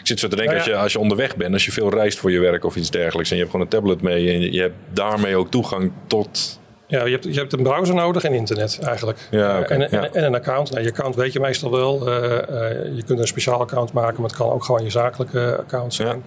[0.00, 0.72] ik zit zo te denken, nou ja.
[0.72, 2.90] als, je, als je onderweg bent, als je veel reist voor je werk of iets
[2.90, 3.30] dergelijks...
[3.30, 6.58] en je hebt gewoon een tablet mee en je hebt daarmee ook toegang tot...
[6.86, 9.18] Ja, je hebt, je hebt een browser nodig en internet eigenlijk.
[9.30, 10.02] Ja, okay, en, ja.
[10.02, 10.70] en, en, een account.
[10.70, 12.08] Nou, je account weet je meestal wel.
[12.08, 15.56] Uh, uh, je kunt een speciaal account maken, maar het kan ook gewoon je zakelijke
[15.58, 16.22] account zijn.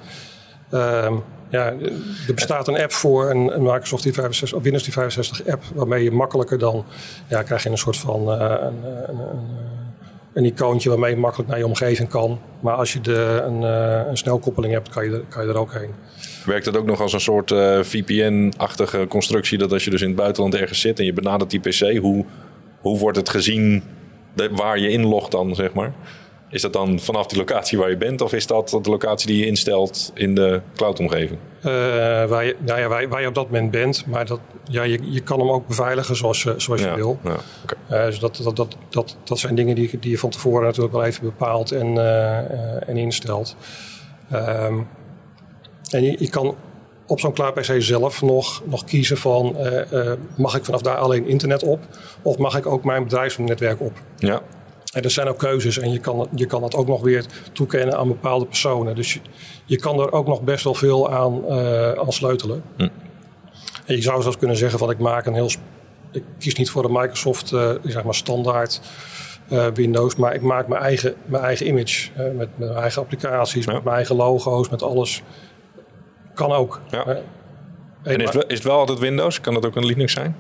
[0.72, 1.06] Ja.
[1.06, 1.66] Um, ja,
[2.28, 6.12] er bestaat een app voor, een, een Microsoft 365, of Windows 365 app, waarmee je
[6.12, 6.86] makkelijker dan,
[7.28, 9.48] ja, krijg je een soort van uh, een, een, een,
[10.34, 12.40] een, icoontje waarmee je makkelijk naar je omgeving kan.
[12.60, 15.74] Maar als je de, een, uh, een snelkoppeling hebt, kan je, kan je er ook
[15.74, 15.90] heen.
[16.46, 20.08] Werkt dat ook nog als een soort uh, VPN-achtige constructie, dat als je dus in
[20.08, 22.26] het buitenland ergens zit en je benadert die PC, hoe,
[22.82, 23.84] hoe wordt het gezien
[24.52, 25.94] waar je inlogt dan, zeg maar?
[26.54, 29.38] Is dat dan vanaf die locatie waar je bent, of is dat de locatie die
[29.38, 31.40] je instelt in de cloud-omgeving?
[31.58, 31.72] Uh,
[32.26, 35.00] waar, je, nou ja, waar, waar, je op dat moment bent, maar dat, ja, je,
[35.02, 37.20] je kan hem ook beveiligen zoals, zoals ja, je wil.
[37.24, 38.00] Ja, okay.
[38.00, 40.94] uh, dus dat, dat, dat, dat, dat zijn dingen die, die je van tevoren natuurlijk
[40.94, 43.56] wel even bepaalt en, uh, en instelt.
[44.34, 44.88] Um,
[45.90, 46.56] en je, je kan
[47.08, 49.58] op zo'n Cloud PC zelf nog, nog kiezen van
[50.36, 51.80] mag ik vanaf daar alleen internet op,
[52.22, 54.02] of mag ik ook mijn bedrijfsnetwerk op?
[54.18, 54.42] Ja.
[54.94, 57.98] En er zijn ook keuzes en je kan, je kan dat ook nog weer toekennen
[57.98, 58.96] aan bepaalde personen.
[58.96, 59.20] Dus je,
[59.66, 62.64] je kan er ook nog best wel veel aan, uh, aan sleutelen.
[62.76, 62.88] Hm.
[63.86, 65.52] En je zou zelfs kunnen zeggen van ik maak een heel...
[66.12, 68.82] Ik kies niet voor de Microsoft uh, zeg maar standaard
[69.50, 72.10] uh, Windows, maar ik maak mijn eigen, mijn eigen image.
[72.16, 73.74] met, met, mijn eigen applicaties, ja.
[73.74, 75.24] met mijn eigen logo's, met alles.
[76.34, 76.82] Kan ook.
[76.90, 77.06] Ja.
[78.04, 79.42] en is het, wel, is het wel altijd Windows?
[79.42, 80.36] Kan dat ook een Linux zijn?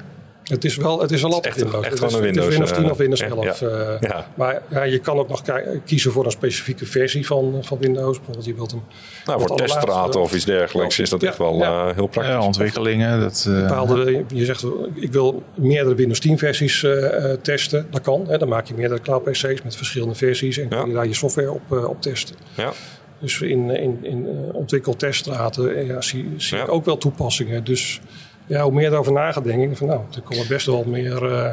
[0.53, 1.83] Het is wel, het is al altijd Windows.
[1.85, 2.45] Echt het is, een Windows.
[2.45, 3.59] Het is Windows 10 of Windows 11.
[3.59, 3.67] Ja.
[3.67, 4.27] Uh, ja.
[4.35, 5.41] Maar ja, je kan ook nog
[5.85, 8.17] kiezen voor een specifieke versie van, van Windows.
[8.17, 8.83] Bijvoorbeeld je wilt hem...
[9.25, 11.87] Nou, voor teststraten of iets dergelijks is dat ja, echt wel ja.
[11.87, 12.33] uh, heel praktisch.
[12.33, 13.19] Ja, ontwikkelingen.
[13.19, 16.85] Dat, uh, Bepaalde, je zegt, ik wil meerdere Windows 10 versies
[17.41, 17.87] testen.
[17.91, 18.25] Dat kan.
[18.27, 18.37] Hè.
[18.37, 20.57] Dan maak je meerdere cloud PC's met verschillende versies.
[20.57, 22.35] En kun je daar je software op, op testen.
[22.55, 22.71] Ja.
[23.19, 27.63] Dus in, in, in ontwikkelteststraten ja, zie, zie ik ook wel toepassingen.
[27.63, 28.01] Dus
[28.47, 31.31] ja, hoe meer erover na gaat, denk ik van nou, er komen best wel meer,
[31.31, 31.49] uh,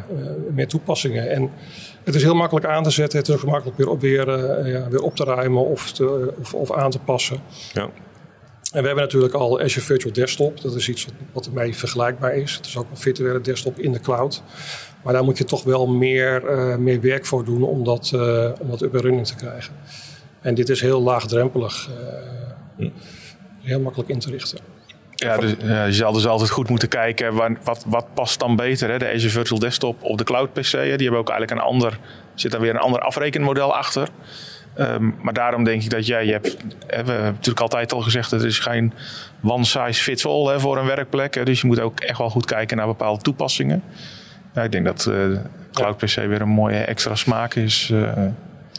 [0.55, 1.31] meer toepassingen.
[1.31, 1.51] En
[2.05, 4.73] het is heel makkelijk aan te zetten, het is ook makkelijk weer op, weer, uh,
[4.73, 7.41] ja, weer op te ruimen of, te, of, of, aan te passen.
[7.73, 7.83] Ja.
[8.73, 12.35] En we hebben natuurlijk al Azure Virtual Desktop, dat is iets wat, wat ermee vergelijkbaar
[12.35, 12.55] is.
[12.55, 14.43] Het is ook een virtuele desktop in de cloud.
[15.03, 16.43] Maar daar moet je toch wel meer,
[16.81, 18.13] meer werk voor doen om dat,
[18.61, 19.75] om dat up en running te krijgen.
[20.41, 21.91] En dit is heel laagdrempelig,
[22.77, 22.91] hm.
[23.61, 24.59] heel makkelijk in te richten.
[25.21, 25.55] Ja, dus,
[25.87, 28.91] je zal dus altijd goed moeten kijken wat, wat past dan beter.
[28.91, 28.99] Hè?
[28.99, 30.71] De Azure Virtual Desktop of de Cloud PC.
[30.71, 31.99] Die hebben ook eigenlijk een ander,
[32.35, 34.09] zit daar weer een ander afrekenmodel achter.
[34.79, 36.57] Um, maar daarom denk ik dat jij, je hebt,
[36.87, 38.93] hè, we hebben natuurlijk altijd al gezegd, er is geen
[39.43, 41.35] one size fits all hè, voor een werkplek.
[41.35, 41.45] Hè?
[41.45, 43.83] Dus je moet ook echt wel goed kijken naar bepaalde toepassingen.
[44.55, 45.39] Ik denk dat uh,
[45.73, 47.91] Cloud PC weer een mooie extra smaak is.
[47.93, 48.19] Uh,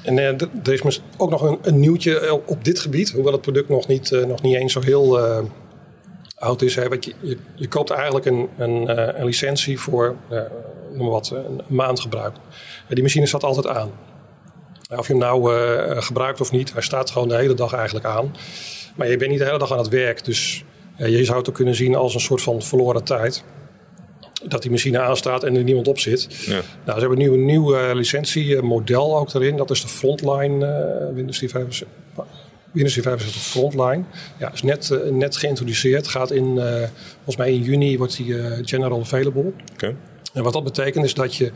[0.04, 0.26] en uh,
[0.64, 4.12] er is ook nog een, een, nieuwtje op dit gebied, hoewel het product nog niet,
[4.28, 5.20] nog niet eens zo heel
[6.42, 6.76] oud is.
[6.76, 10.40] Hè, want je, je, je, koopt eigenlijk een, een, uh, een licentie voor uh,
[10.90, 12.36] noem maar wat, een maand gebruik.
[12.36, 13.92] Uh, die machine staat altijd aan.
[14.96, 18.36] Of je hem nou gebruikt of niet, hij staat gewoon de hele dag eigenlijk aan.
[18.96, 20.26] Maar je bent niet de hele dag aan het werk.
[20.26, 20.64] Dus
[20.98, 23.44] je zou het ook kunnen zien als een soort van verloren tijd.
[24.44, 26.28] Dat die machine aanstaat en er niemand op zit.
[26.46, 26.62] Ja.
[26.86, 29.58] Nou, ze hebben nu een nieuw licentiemodel ook erin.
[29.58, 30.66] Dat is de Frontline
[31.14, 31.88] Windows 365.
[32.72, 34.04] Windows 365 Frontline.
[34.38, 36.08] Ja, is net, uh, net geïntroduceerd.
[36.08, 36.64] Gaat in, uh,
[37.14, 39.52] volgens mij in juni wordt die uh, general available.
[39.74, 39.96] Okay.
[40.34, 41.52] En wat dat betekent is dat je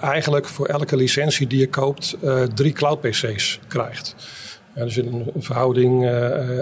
[0.00, 2.16] eigenlijk voor elke licentie die je koopt
[2.54, 4.14] drie cloud PC's krijgt.
[4.74, 6.10] Ja, dus in een verhouding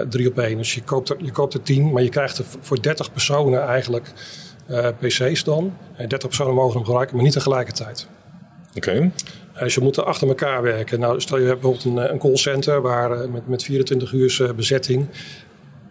[0.09, 0.57] 3 op 1.
[0.57, 3.67] Dus je koopt, er, je koopt er 10, maar je krijgt er voor 30 personen
[3.67, 4.11] eigenlijk
[4.99, 5.77] PC's dan.
[5.95, 8.07] En 30 personen mogen hem gebruiken, maar niet tegelijkertijd.
[8.75, 8.89] Oké.
[8.89, 9.11] Okay.
[9.59, 10.99] Dus je moet achter elkaar werken.
[10.99, 15.07] Nou, stel je hebt bijvoorbeeld een, een callcenter waar, met, met 24 uur bezetting.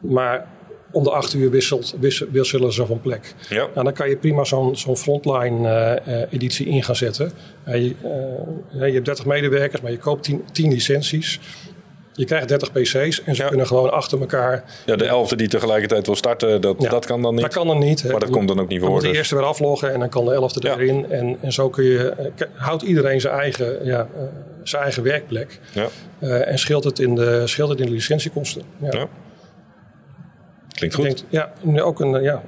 [0.01, 0.47] Maar
[0.91, 1.97] om de acht uur wisselt,
[2.31, 3.35] wisselen ze van plek.
[3.49, 3.69] Ja.
[3.75, 7.33] Nou, dan kan je prima zo'n zo'n frontline uh, editie in gaan zetten.
[7.69, 7.95] Uh, je,
[8.71, 11.41] je, hebt 30 medewerkers, maar je koopt 10, 10 licenties.
[12.17, 13.49] Je krijgt 30 PC's en ze ja.
[13.49, 14.65] kunnen gewoon achter elkaar.
[14.87, 17.43] Ja, de elfde die tegelijkertijd wil starten, dat, ja, dat kan dan niet.
[17.43, 18.05] Dat kan dan niet.
[18.05, 18.87] Maar dat komt dan ook niet voor.
[18.87, 19.17] Dan moet de dus.
[19.17, 21.11] eerste weer afloggen en dan kan de elfde erin.
[21.11, 24.09] En, en zo kun je, houdt iedereen zijn eigen, ja,
[24.63, 25.61] zijn eigen werkplek.
[25.73, 25.89] Ja.
[26.39, 28.63] en scheelt het, in de, scheelt het in de licentiekosten.
[28.81, 29.09] Ja.
[30.69, 31.05] Klinkt goed.
[31.05, 32.43] Denk, ja, ook een ja,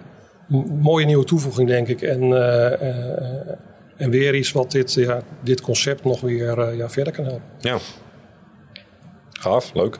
[0.80, 2.02] mooie nieuwe toevoeging, denk ik.
[2.02, 3.50] En, uh, uh,
[3.96, 7.42] en weer iets wat dit, ja, dit concept nog weer ja, verder kan helpen.
[7.58, 7.78] Ja.
[9.38, 9.98] Gaaf, leuk.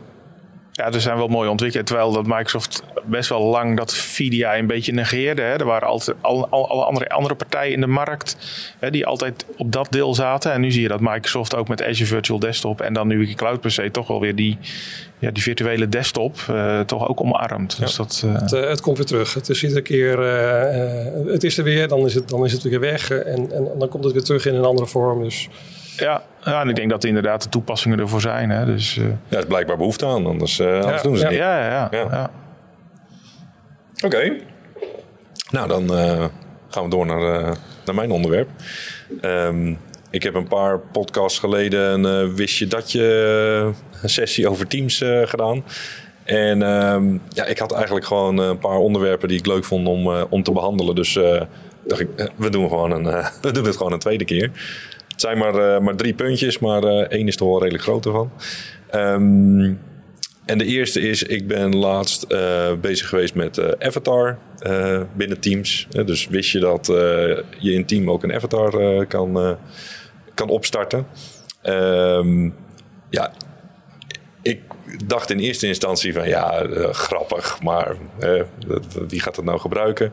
[0.73, 1.93] Ja, er zijn wel mooie ontwikkelingen.
[1.93, 5.43] Terwijl dat Microsoft best wel lang dat VDI een beetje negeerde.
[5.43, 5.53] Hè.
[5.53, 8.37] Er waren altijd alle, alle andere, andere partijen in de markt
[8.79, 10.53] hè, die altijd op dat deel zaten.
[10.53, 13.61] En nu zie je dat Microsoft ook met Azure Virtual Desktop en dan nu Cloud
[13.61, 14.59] PC toch wel weer die,
[15.19, 17.77] ja, die virtuele desktop uh, toch ook omarmt.
[17.79, 17.85] Ja.
[17.85, 18.41] Dus dat, uh...
[18.41, 19.35] het, uh, het, komt weer terug.
[19.35, 20.19] Het is iedere keer,
[21.33, 23.11] het is er weer, dan is het, dan is het weer weg.
[23.11, 25.23] En, en dan komt het weer terug in een andere vorm.
[25.23, 25.49] Dus
[25.99, 28.51] ja, ja, en ik denk dat inderdaad de toepassingen ervoor zijn.
[28.51, 28.65] Hè.
[28.65, 29.05] Dus, uh...
[29.05, 31.39] Ja, er is blijkbaar behoefte aan, anders, uh, anders doen ze ja, niet.
[31.39, 32.07] Ja, ja, ja.
[32.11, 32.31] ja.
[34.05, 34.17] Oké.
[34.17, 34.43] Okay.
[35.51, 36.25] Nou, dan uh,
[36.69, 38.49] gaan we door naar, naar mijn onderwerp.
[39.23, 39.79] Um,
[40.11, 45.05] ik heb een paar podcasts geleden een wist je dat je een sessie over Teams
[45.25, 45.65] gedaan.
[46.25, 50.09] En um, ja, ik had eigenlijk gewoon een paar onderwerpen die ik leuk vond om,
[50.09, 50.95] om te behandelen.
[50.95, 51.19] Dus
[51.87, 53.05] dacht ik, we doen, gewoon een,
[53.43, 54.51] we doen het gewoon een tweede keer.
[55.19, 58.07] Het zijn maar, uh, maar drie puntjes, maar uh, één is toch wel redelijk groot
[58.07, 58.31] ervan.
[58.95, 59.81] Um,
[60.45, 64.39] en de eerste is, ik ben laatst uh, bezig geweest met Avatar
[65.17, 65.87] binnen Teams.
[65.91, 66.87] dus wist je dat
[67.59, 69.57] je in Team ook een Avatar kan,
[70.35, 71.07] kan opstarten?
[71.63, 72.55] Um,
[73.11, 73.33] ja,
[74.43, 74.61] ik
[75.07, 77.97] dacht in eerste instantie van ja, grappig, maar
[79.09, 80.13] wie gaat het nou gebruiken?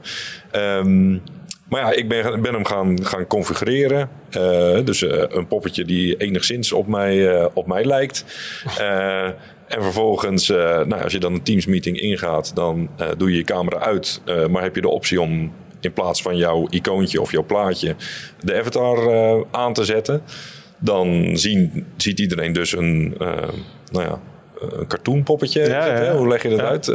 [0.56, 1.22] Um,
[1.70, 4.10] maar ja, ik ben, ben hem gaan, gaan configureren.
[4.38, 8.26] Uh, dus uh, een poppetje die enigszins op mij, uh, op mij lijkt.
[9.68, 13.80] en vervolgens, nou, als je dan een Teams meeting ingaat, dan doe je je camera
[13.80, 14.22] uit.
[14.50, 17.96] maar heb je de optie om in plaats van jouw icoontje of jouw plaatje
[18.40, 20.22] de avatar aan te zetten.
[20.78, 23.16] Dan zien, ziet iedereen dus een,
[23.92, 24.20] nou ja,
[24.60, 25.62] een cartoon poppetje.
[25.62, 26.16] Ja, ja.
[26.16, 26.88] Hoe leg je dat uit?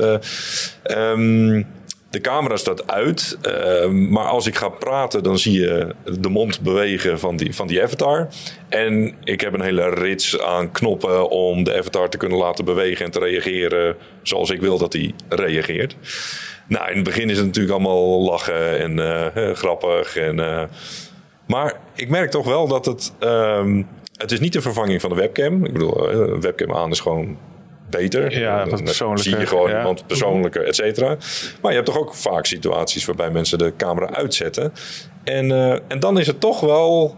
[0.96, 1.66] Um,
[2.10, 6.60] de camera staat uit, uh, maar als ik ga praten, dan zie je de mond
[6.60, 8.28] bewegen van die, van die avatar.
[8.68, 13.04] En ik heb een hele rits aan knoppen om de avatar te kunnen laten bewegen
[13.04, 15.96] en te reageren zoals ik wil dat hij reageert.
[16.66, 20.16] Nou, in het begin is het natuurlijk allemaal lachen en uh, grappig.
[20.16, 20.62] En, uh,
[21.46, 23.12] maar ik merk toch wel dat het.
[23.20, 25.64] Um, het is niet de vervanging van de webcam.
[25.64, 27.38] Ik bedoel, een webcam aan is gewoon
[27.90, 28.38] beter.
[28.38, 29.22] Ja, dat persoonlijke.
[29.22, 31.16] zie je gewoon iemand persoonlijke, et cetera.
[31.60, 34.72] Maar je hebt toch ook vaak situaties waarbij mensen de camera uitzetten.
[35.24, 37.16] En, uh, en dan is het toch wel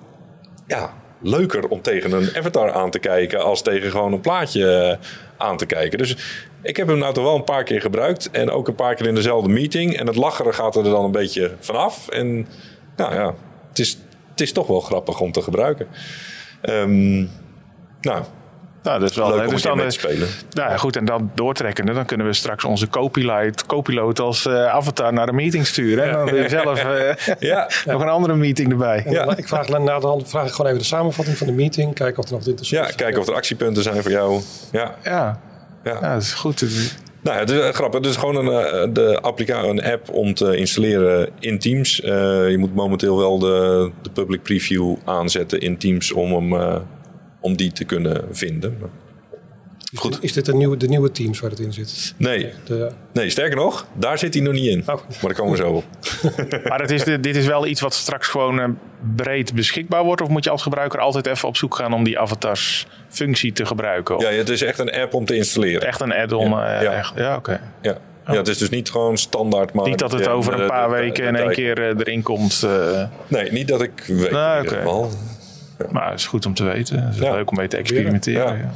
[0.66, 5.06] ja, leuker om tegen een avatar aan te kijken als tegen gewoon een plaatje eh,
[5.36, 5.98] aan te kijken.
[5.98, 6.16] Dus
[6.62, 8.30] ik heb hem nou toch wel een paar keer gebruikt.
[8.30, 9.96] En ook een paar keer in dezelfde meeting.
[9.96, 12.08] En het lacheren gaat er dan een beetje vanaf.
[12.08, 12.48] En
[12.96, 13.34] nou ja,
[13.68, 13.98] het is,
[14.30, 15.86] het is toch wel grappig om te gebruiken.
[16.62, 17.30] Um,
[18.00, 18.24] nou,
[18.82, 20.28] nou, dat is wel leuk om dus dan, te spelen.
[20.50, 20.96] Nou ja, goed.
[20.96, 25.32] En dan doortrekkende, dan kunnen we straks onze copilot, copilot als uh, avatar naar de
[25.32, 26.04] meeting sturen.
[26.04, 27.14] En dan doe je zelf uh,
[27.50, 27.70] ja.
[27.84, 29.04] nog een andere meeting erbij.
[29.08, 29.36] Ja.
[29.36, 31.94] Ik vraag na de hand vraag ik gewoon even de samenvatting van de meeting.
[31.94, 32.70] Kijken of er nog dit is.
[32.70, 34.40] Ja, kijken of er actiepunten zijn voor jou.
[34.72, 35.40] Ja, ja.
[35.84, 35.98] ja.
[36.00, 36.64] ja dat is goed.
[37.20, 38.00] Nou ja, het is grappig.
[38.00, 42.00] Het is gewoon een, de applicatie, een app om te installeren in Teams.
[42.00, 42.10] Uh,
[42.50, 46.82] je moet momenteel wel de, de public preview aanzetten in Teams om hem
[47.42, 48.78] om die te kunnen vinden.
[49.94, 50.12] Goed.
[50.12, 52.14] Is dit, is dit de, nieuwe, de nieuwe teams waar het in zit?
[52.16, 52.52] Nee.
[52.64, 54.80] De, nee, sterker nog, daar zit hij nog niet in.
[54.80, 54.86] Oh.
[54.86, 55.84] Maar daar komen we zo op.
[56.68, 58.64] maar het is, dit is wel iets wat straks gewoon uh,
[59.16, 60.22] breed beschikbaar wordt?
[60.22, 63.66] Of moet je als gebruiker altijd even op zoek gaan om die avatars functie te
[63.66, 64.18] gebruiken?
[64.18, 65.86] Ja, het is echt een app om te installeren.
[65.86, 66.50] Echt een add-on?
[66.50, 66.92] Ja, uh, ja.
[66.92, 67.50] Echt, ja oké.
[67.50, 67.60] Okay.
[67.82, 67.98] Ja.
[68.26, 69.72] Ja, het is dus niet gewoon standaard.
[69.72, 72.62] Maar niet dat het over een paar weken in één keer uh, erin komt.
[72.64, 73.02] Uh...
[73.28, 74.30] Nee, niet dat ik weet.
[74.30, 75.08] Nou.
[75.90, 77.02] Maar het is goed om te weten.
[77.04, 78.58] Het is leuk om mee te experimenteren.
[78.58, 78.72] Ja.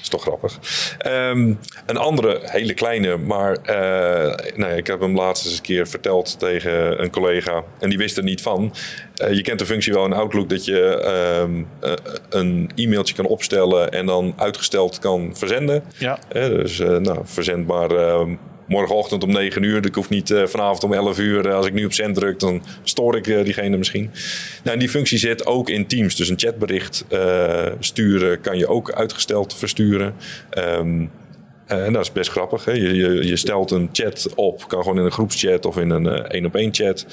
[0.00, 0.58] is toch grappig.
[0.98, 1.54] Ehm,
[1.86, 3.74] een andere, hele kleine, maar uh,
[4.56, 7.98] nou ja, ik heb hem laatst eens een keer verteld tegen een collega en die
[7.98, 8.74] wist er niet van.
[9.22, 11.10] Uh, je kent de functie wel in Outlook dat je
[11.42, 11.92] um, uh,
[12.28, 15.84] een e-mailtje kan opstellen en dan uitgesteld kan verzenden.
[15.98, 16.18] Ja.
[16.28, 18.34] dus nou, verzendbaar ehm,
[18.68, 19.86] morgenochtend om 9 uur.
[19.86, 21.46] Ik hoef niet uh, vanavond om 11 uur.
[21.46, 24.10] Uh, als ik nu op zend druk, dan stoor ik uh, diegene misschien.
[24.62, 26.16] Nou, en die functie zit ook in Teams.
[26.16, 27.04] Dus een chatbericht
[27.78, 30.14] sturen kan je ook uitgesteld versturen.
[30.58, 31.10] Um,
[31.66, 32.64] en dat is best grappig.
[32.64, 32.72] Hè?
[32.72, 36.06] Je, je, je, stelt een chat op, kan gewoon in een groepschat of in een
[36.06, 37.06] één-op-één chat.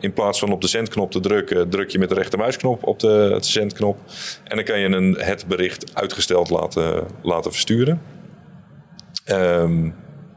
[0.00, 3.36] in plaats van op de zendknop te drukken, druk je met de rechtermuisknop op de,
[3.40, 3.98] de zendknop.
[4.44, 8.00] En dan kan je een, het bericht uitgesteld laten, laten versturen.
[9.30, 9.94] Um,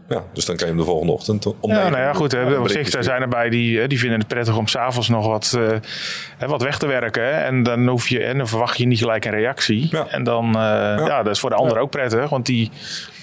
[0.10, 1.72] ja, dus dan kan je hem de volgende ochtend om.
[1.72, 2.32] Ja, nou ja, goed.
[2.32, 6.48] Hè, op zich zijn erbij die, die vinden het prettig om s'avonds nog wat, uh,
[6.48, 7.44] wat weg te werken.
[7.44, 9.88] En dan, hoef je, en dan verwacht je niet gelijk een reactie.
[9.91, 10.08] Ja.
[10.08, 11.06] En dan, uh, ja.
[11.06, 11.24] ja.
[11.24, 12.30] dat is voor de ander ook prettig.
[12.30, 12.72] Want die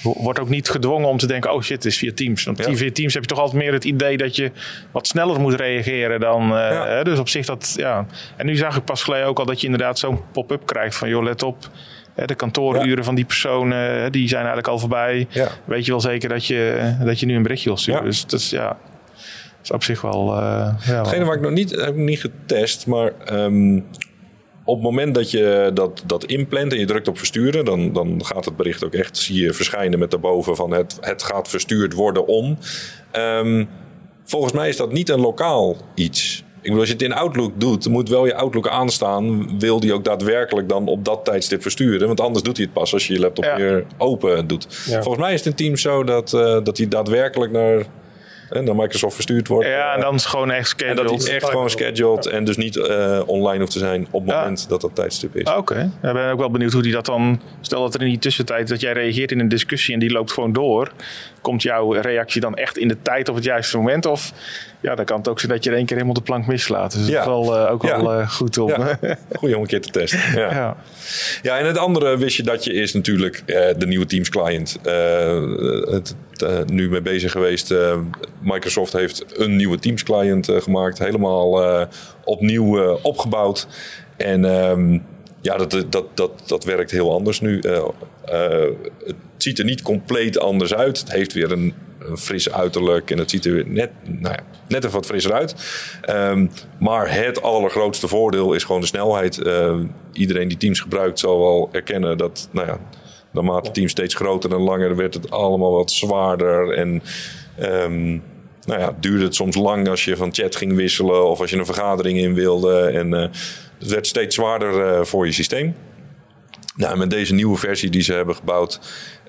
[0.03, 2.45] wordt ook niet gedwongen om te denken: oh shit, het is via Teams.
[2.45, 4.51] Want via Teams heb je toch altijd meer het idee dat je
[4.91, 6.53] wat sneller moet reageren dan.
[6.53, 8.07] Uh, dus op zich dat, ja.
[8.37, 11.09] En nu zag ik pas geleden ook al dat je inderdaad zo'n pop-up krijgt van:
[11.09, 11.69] joh, let op
[12.15, 15.29] de kantooruren van die personen, die zijn eigenlijk al voorbij.
[15.65, 18.05] Weet je wel zeker dat je, dat je nu een berichtje wil sturen.
[18.05, 20.29] Dus dat is, ja, dat is op zich wel...
[20.29, 23.13] Uh, ja, Hetgene waar ik nog niet, heb niet getest, maar...
[23.33, 23.85] Um,
[24.65, 28.25] op het moment dat je dat, dat inplant en je drukt op versturen, dan, dan
[28.25, 31.93] gaat het bericht ook echt, zie je verschijnen met daarboven van het, het gaat verstuurd
[31.93, 32.59] worden om.
[33.13, 33.69] Um,
[34.25, 36.42] volgens mij is dat niet een lokaal iets.
[36.63, 39.59] Ik bedoel, als je het in Outlook doet, moet wel je Outlook aanstaan.
[39.59, 42.07] Wil die ook daadwerkelijk dan op dat tijdstip versturen?
[42.07, 44.67] Want anders doet hij het pas als je je laptop weer open doet.
[44.71, 47.85] Volgens mij is het in Teams zo dat, uh, dat hij daadwerkelijk naar
[48.53, 49.69] en naar Microsoft verstuurd wordt.
[49.69, 50.99] Ja, en dan is gewoon echt scheduled.
[50.99, 54.27] En dat hij echt gewoon scheduled en dus niet uh, online hoeft te zijn op
[54.27, 55.45] het moment dat dat tijdstip is.
[55.45, 55.91] Ah, oké, okay.
[56.03, 57.41] ja, ben ook wel benieuwd hoe die dat dan...
[57.61, 60.33] Stel dat er in die tussentijd dat jij reageert in een discussie en die loopt
[60.33, 60.93] gewoon door.
[61.41, 64.07] Komt jouw reactie dan echt in de tijd op het juiste moment?
[64.07, 64.33] Of
[64.83, 66.93] ja, dan kan het ook zijn dat je er één keer helemaal de plank mislaat.
[66.93, 68.69] Dus dat is wel, uh, ook wel uh, goed om...
[68.69, 68.99] Ja.
[69.33, 70.21] Goed om een keer te testen.
[70.35, 70.51] Ja.
[70.51, 70.77] ja.
[71.43, 71.59] Ja.
[71.59, 73.43] en het andere wist je dat je is natuurlijk
[73.79, 74.79] de nieuwe Teams client.
[74.83, 76.15] het,
[76.67, 77.75] nu mee bezig geweest.
[78.41, 80.99] Microsoft heeft een nieuwe Teams client gemaakt.
[80.99, 81.89] Helemaal
[82.25, 83.67] opnieuw opgebouwd.
[84.17, 85.05] En um,
[85.41, 87.61] ja, dat, dat, dat, dat werkt heel anders nu.
[89.05, 90.99] het ziet er niet compleet anders uit.
[91.01, 91.75] Het heeft weer een
[92.07, 95.55] een fris uiterlijk en het ziet er net, nou ja, net even wat frisser uit.
[96.11, 99.39] Um, maar het allergrootste voordeel is gewoon de snelheid.
[99.39, 99.79] Uh,
[100.13, 102.79] iedereen die Teams gebruikt zal wel erkennen dat, nou ja,
[103.31, 106.73] naarmate het team steeds groter en langer werd het allemaal wat zwaarder.
[106.73, 107.03] En
[107.61, 108.23] um,
[108.65, 111.57] nou ja, duurde het soms lang als je van chat ging wisselen of als je
[111.57, 112.83] een vergadering in wilde.
[112.83, 113.21] En uh,
[113.79, 115.75] het werd steeds zwaarder uh, voor je systeem.
[116.77, 118.81] Nou, met deze nieuwe versie die ze hebben gebouwd,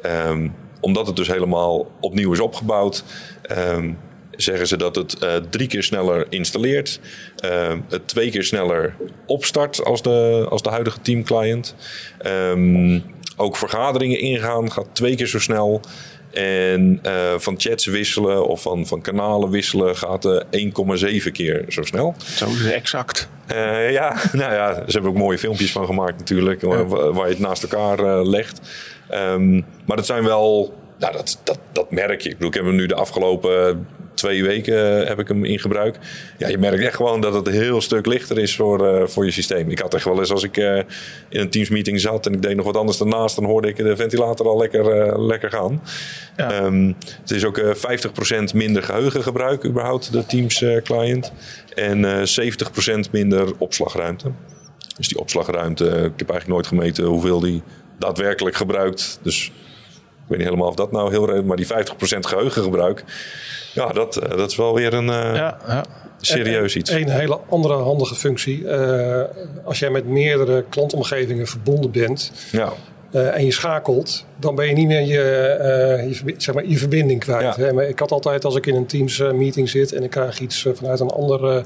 [0.05, 3.03] um, omdat het dus helemaal opnieuw is opgebouwd,
[3.57, 3.97] um,
[4.31, 6.99] zeggen ze dat het uh, drie keer sneller installeert,
[7.45, 11.75] uh, het twee keer sneller opstart als de, als de huidige team client.
[12.25, 13.03] Um,
[13.35, 15.81] ook vergaderingen ingaan gaat twee keer zo snel.
[16.33, 21.83] En uh, van chats wisselen of van, van kanalen wisselen gaat uh, 1,7 keer zo
[21.83, 22.15] snel.
[22.35, 23.29] Zo is exact.
[23.51, 26.85] Uh, ja, nou ja, ze hebben ook mooie filmpjes van gemaakt natuurlijk, ja.
[26.85, 28.61] waar, waar, je het naast elkaar legt.
[29.13, 32.29] Um, maar dat zijn wel, nou, dat, dat, dat merk je.
[32.29, 35.97] Ik bedoel, ik heb hem nu de afgelopen twee weken heb ik hem in gebruik.
[36.37, 39.25] Ja, je merkt echt gewoon dat het een heel stuk lichter is voor, uh, voor
[39.25, 39.69] je systeem.
[39.69, 40.77] Ik had echt wel eens als ik uh,
[41.29, 43.75] in een Teams meeting zat en ik deed nog wat anders daarnaast, dan hoorde ik
[43.75, 45.81] de ventilator al lekker, uh, lekker gaan.
[46.37, 46.63] Ja.
[46.63, 51.33] Um, het is ook 50% minder geheugengebruik überhaupt, de Teams client.
[51.75, 52.27] En
[53.07, 54.31] 70% minder opslagruimte.
[54.97, 57.63] Dus die opslagruimte, ik heb eigenlijk nooit gemeten hoeveel die
[57.97, 59.19] daadwerkelijk gebruikt.
[59.21, 61.69] Dus ik weet niet helemaal of dat nou heel redelijk, maar die 50%
[62.19, 63.03] geheugengebruik,
[63.73, 65.85] ja, dat, eh, dat is wel weer een uh, ja, ja.
[66.21, 66.89] serieus iets.
[66.89, 68.59] Een hele andere handige functie.
[68.59, 69.23] Uh,
[69.63, 72.73] als jij met meerdere klantomgevingen verbonden bent ja.
[73.13, 77.19] Uh, en je schakelt, dan ben je niet meer je, je, zeg maar, je verbinding
[77.19, 77.55] kwijt.
[77.55, 77.63] Ja.
[77.63, 77.73] Hè?
[77.73, 80.67] Maar ik had altijd als ik in een Teams meeting zit en ik krijg iets
[80.73, 81.63] vanuit een andere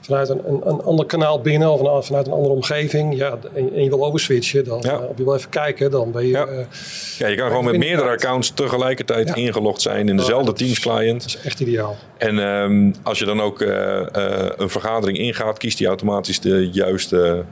[0.00, 3.16] vanuit een, een, een, ander kanaal binnen of een, vanuit een andere omgeving.
[3.16, 5.00] Ja, en, en je wil overswitchen, dan ja.
[5.16, 6.30] je wil even kijken, dan ben je...
[6.30, 6.46] Ja,
[7.18, 11.22] ja je kan gewoon met meerdere accounts tegelijkertijd ingelogd zijn in dezelfde Teams client.
[11.22, 11.96] Dat is echt ideaal.
[12.18, 17.44] En um, als je dan ook een vergadering ingaat, kiest hij automatisch de juiste,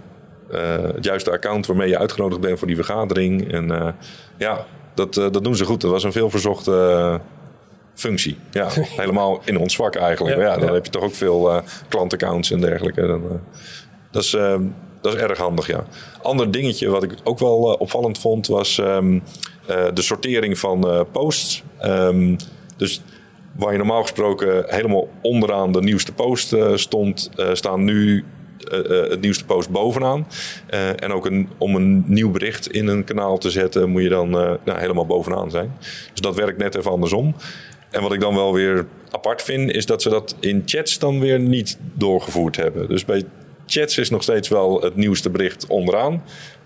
[0.95, 3.53] het juiste account waarmee je uitgenodigd bent voor die vergadering.
[3.53, 3.95] En
[4.39, 5.81] ja, dat, dat doen ze goed.
[5.81, 7.21] Dat was een veelverzochte
[7.95, 8.37] functie.
[8.51, 8.69] Ja,
[9.03, 10.37] helemaal in ons vak eigenlijk.
[10.37, 13.07] Ja, ja dan heb je toch ook veel uh, klantaccounts en dergelijke.
[13.07, 13.31] Dan, uh,
[14.11, 14.55] dat is, uh,
[15.01, 15.85] dat is erg handig, ja.
[16.23, 19.19] Ander dingetje wat ik ook wel eh, opvallend vond was ehm,
[19.67, 21.63] eh, de sortering van eh, posts.
[21.79, 22.37] Ehm,
[22.77, 23.03] dus
[23.57, 28.25] waar je normaal gesproken helemaal onderaan de nieuwste post eh, stond, eh, staan nu
[28.71, 30.27] eh, eh, het nieuwste post bovenaan.
[30.67, 34.09] Eh, en ook een, om een nieuw bericht in een kanaal te zetten, moet je
[34.09, 35.77] dan nou, helemaal bovenaan zijn.
[36.13, 37.35] Dus dat werkt net even andersom.
[37.91, 41.21] En wat ik dan wel weer apart vind, is dat ze dat in chats dan
[41.21, 42.89] weer niet doorgevoerd hebben.
[42.89, 43.25] Dus bij
[43.67, 46.23] chats is nog steeds wel het nieuwste bericht onderaan.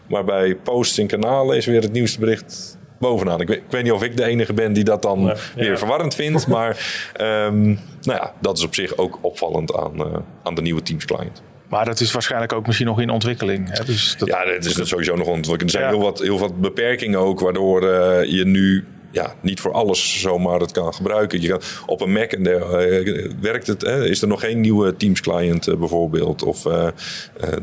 [0.09, 3.41] Maar bij posts in kanalen is weer het nieuwste bericht bovenaan.
[3.41, 5.37] Ik weet, ik weet niet of ik de enige ben die dat dan Ja.
[5.55, 5.77] weer Ja.
[5.77, 6.47] verwarrend vindt.
[6.57, 6.71] Maar
[7.13, 11.43] ehm, nou ja, dat is op zich ook opvallend aan, aan de nieuwe Teams client.
[11.73, 13.69] Maar dat is waarschijnlijk ook misschien nog in ontwikkeling.
[13.79, 13.85] Hè?
[13.85, 15.63] Dus dat, Ja, het is dus sowieso nog ontwikkeld.
[15.63, 15.91] Er zijn Ja.
[15.91, 20.61] heel, wat, heel wat beperkingen ook, waardoor eh, je nu ja, niet voor alles zomaar
[20.61, 21.41] het kan gebruiken.
[21.41, 24.97] Je kan, op een Mac en der, eh, werkt het, is er nog geen nieuwe
[24.97, 26.43] Teams client eh, bijvoorbeeld.
[26.43, 26.63] Of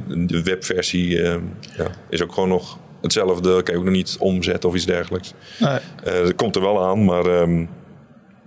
[0.08, 1.39] de webversie ja,
[2.10, 3.63] is ook gewoon nog hetzelfde.
[3.63, 5.34] Kan je ook nog niet omzetten of iets dergelijks.
[5.60, 5.80] Nee.
[6.04, 7.65] Dat komt er wel aan, maar ehm,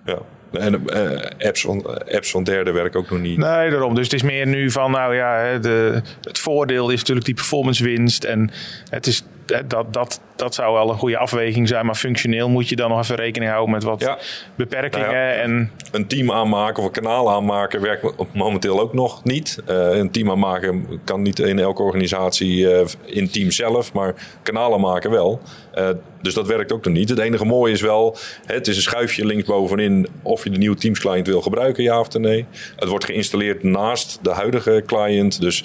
[0.04, 0.18] ja.
[0.52, 3.38] En eh, apps, van, apps van derde werken ook nog niet.
[3.38, 3.94] Nee, daarom.
[3.94, 7.84] Dus het is meer nu van, nou ja, de, het voordeel is natuurlijk die performance
[7.84, 8.24] winst.
[8.24, 8.50] En
[8.90, 9.24] het is,
[9.66, 11.86] dat, dat, dat zou wel een goede afweging zijn.
[11.86, 14.18] Maar functioneel moet je dan nog even rekening houden met wat Ja.
[14.54, 15.06] beperkingen.
[15.06, 15.32] Nou ja.
[15.32, 19.58] En een team aanmaken of een kanaal aanmaken werkt momenteel ook nog niet.
[19.66, 24.80] Eh, een team aanmaken kan niet in elke organisatie eh, in team zelf, maar kanalen
[24.80, 25.40] maken wel.
[25.72, 25.88] Eh,
[26.22, 27.08] dus dat werkt ook nog niet.
[27.08, 31.00] Het enige mooie is wel, het is een schuifje linksbovenin of je de nieuwe Teams
[31.00, 32.46] client wil gebruiken, ja of nee.
[32.76, 35.64] Het wordt geïnstalleerd naast de huidige client, dus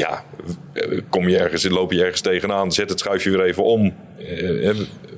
[0.00, 0.24] ja,
[0.72, 3.94] eh, kom je ergens, loop je ergens tegenaan, zet het schuifje weer even om.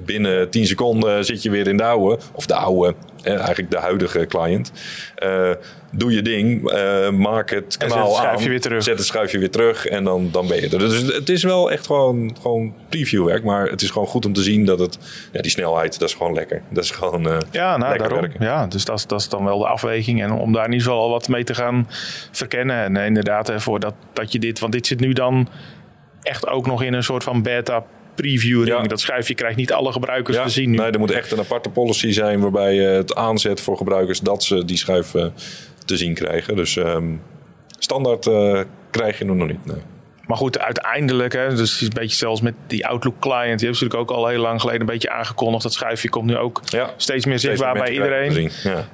[0.04, 3.78] Binnen 10 seconden zit je weer in de oude, of de oude, eh, eigenlijk de
[3.78, 4.72] huidige client.
[5.14, 5.50] Eh,
[5.94, 8.82] doe je ding, eh, maak het zet kanaal het schuifje aan, weer terug.
[8.82, 10.78] zet het schuifje weer terug en dan, dan ben je er.
[10.78, 14.42] Dus het is wel echt gewoon, gewoon previewwerk, maar het is gewoon goed om te
[14.42, 14.98] zien dat het,
[15.32, 16.62] ja, die snelheid, dat is gewoon lekker.
[16.70, 18.20] Dat is gewoon eh, ja, nou, lekker daarom.
[18.20, 18.44] werken.
[18.46, 20.22] Ja, dus dat, is- dat is dan wel de afweging.
[20.22, 21.88] En om daar in ieder geval al wat mee te gaan
[22.30, 22.76] verkennen.
[22.76, 25.48] En inderdaad, hè, voordat dat je dit, want dit zit nu dan
[26.22, 28.68] echt ook nog in een soort van beta previewing.
[28.68, 28.82] Ja.
[28.82, 30.76] Dat schuifje krijgt niet alle gebruikers Ja, te zien nu.
[30.76, 34.44] nee, er moet echt een aparte policy zijn waarbij je het aanzet voor gebruikers dat
[34.44, 35.26] ze die schuif eh,
[35.84, 36.56] te zien krijgen.
[36.56, 37.04] Dus ehm,
[37.78, 39.66] standaard eh, krijg je hem nog niet.
[39.66, 39.76] Nee.
[40.26, 43.58] Maar goed, uiteindelijk, hè, dus een beetje zelfs met die Outlook client.
[43.58, 45.62] Die heeft natuurlijk ook al heel lang geleden een beetje aangekondigd.
[45.62, 48.50] Dat schuifje komt nu ook Ja, steeds meer zichtbaar bij iedereen.
[48.62, 48.86] Ja.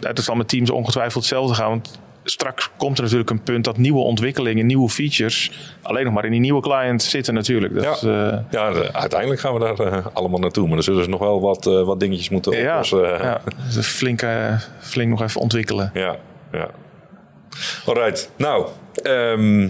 [0.00, 1.68] Ja, dat zal met Teams ongetwijfeld hetzelfde gaan.
[1.68, 6.24] Want straks komt er natuurlijk een punt dat nieuwe ontwikkelingen, nieuwe features, alleen nog maar
[6.24, 7.74] in die nieuwe client zitten natuurlijk.
[7.82, 8.30] Dat, Ja.
[8.32, 10.64] eh, Ja, de- uiteindelijk gaan we daar eh, allemaal naartoe.
[10.66, 13.02] Maar dan zullen ze nog wel wat, eh, wat dingetjes moeten ja, oplossen.
[13.02, 13.40] ja,
[13.74, 14.22] dus flink,
[14.80, 15.90] flink nog even ontwikkelen.
[15.94, 16.16] Ja,
[16.52, 16.68] ja.
[17.86, 18.30] Alright.
[18.36, 18.66] Nou,
[19.02, 19.68] ehm,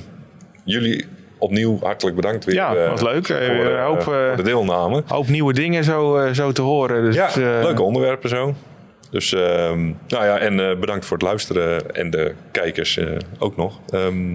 [0.64, 1.06] jullie
[1.38, 2.54] opnieuw hartelijk bedankt weer.
[2.54, 3.26] Ja, wat leuk.
[3.26, 5.02] Voor, hoop, voor de deelname.
[5.06, 7.02] Hoop nieuwe dingen zo, zo te horen.
[7.04, 8.54] Dus, Ja, leuke onderwerpen zo.
[9.10, 13.56] Dus ehm, nou ja, en eh, bedankt voor het luisteren en de kijkers eh, ook
[13.56, 13.80] nog.
[13.90, 14.30] Ehm,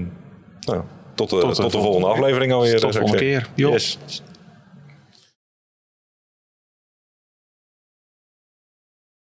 [0.59, 0.81] nou,
[1.15, 2.79] tot, de, tot, de de volgende aflevering alweer.
[2.79, 3.47] Tot de volgende keer.
[3.55, 3.99] Yes.